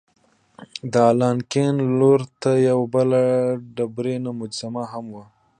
د 0.79 0.83
دالان 0.95 1.37
کیڼ 1.51 1.73
لور 1.99 2.21
ته 2.41 2.51
یوه 2.67 2.85
بله 2.93 3.21
ډبرینه 3.75 4.31
مجسمه 4.39 4.83
هم 4.91 5.05
وه. 5.15 5.25